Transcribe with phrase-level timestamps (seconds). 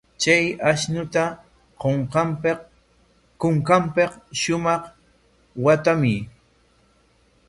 [0.21, 1.23] Chay ashnuta
[3.41, 4.83] kunkanpik shumaq
[5.63, 6.17] waatamuy.